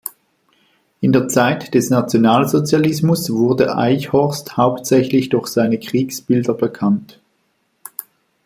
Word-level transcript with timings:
In 0.99 1.11
der 1.11 1.27
Zeit 1.27 1.75
des 1.75 1.91
Nationalsozialismus 1.91 3.29
wurde 3.31 3.75
Eichhorst 3.77 4.57
hauptsächlich 4.57 5.29
durch 5.29 5.45
seine 5.49 5.77
Kriegsbilder 5.79 6.55
bekannt. 6.55 7.19